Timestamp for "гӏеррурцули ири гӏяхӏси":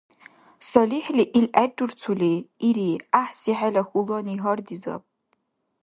1.53-3.51